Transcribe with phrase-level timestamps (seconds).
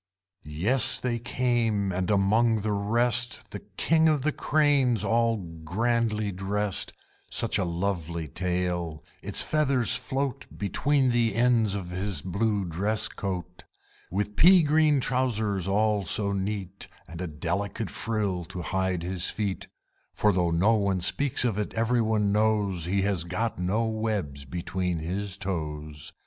[0.47, 6.91] Yes, they came; and among the rest The King of the Cranes all grandly dressed.
[7.29, 9.03] Such a lovely tail!
[9.21, 13.63] Its feathers float Between the ends of his blue dress coat;
[14.09, 19.67] With pea green trowsers all so neat, And a delicate frill to hide his feet
[20.15, 24.45] (For though no one speaks of it, every one knows He has got no webs
[24.45, 26.11] between his toes).